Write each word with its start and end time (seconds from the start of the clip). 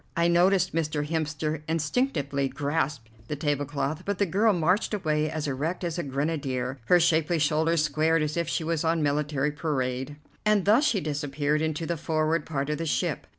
I 0.17 0.27
noticed 0.27 0.73
Mr. 0.73 1.07
Hemster 1.07 1.61
instinctively 1.67 2.47
grasp 2.47 3.05
the 3.27 3.35
tablecloth, 3.35 4.01
but 4.03 4.17
the 4.17 4.25
girl 4.25 4.51
marched 4.51 4.95
away 4.95 5.29
as 5.29 5.47
erect 5.47 5.83
as 5.83 5.99
a 5.99 6.03
grenadier, 6.03 6.79
her 6.85 6.99
shapely 6.99 7.37
shoulders 7.37 7.83
squared 7.83 8.23
as 8.23 8.35
if 8.35 8.49
she 8.49 8.63
was 8.63 8.83
on 8.83 9.03
military 9.03 9.51
parade, 9.51 10.15
and 10.43 10.65
thus 10.65 10.85
she 10.85 11.01
disappeared 11.01 11.61
into 11.61 11.85
the 11.85 11.97
forward 11.97 12.47
part 12.47 12.71
of 12.71 12.79
the 12.79 12.87
ship. 12.87 13.27